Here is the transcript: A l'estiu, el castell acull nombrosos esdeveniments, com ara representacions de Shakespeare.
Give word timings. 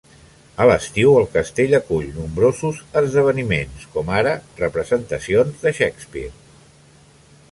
A 0.63 0.65
l'estiu, 0.69 1.09
el 1.23 1.27
castell 1.35 1.75
acull 1.79 2.07
nombrosos 2.15 2.79
esdeveniments, 3.03 3.85
com 3.97 4.09
ara 4.21 4.33
representacions 4.63 5.63
de 5.67 5.75
Shakespeare. 5.81 6.35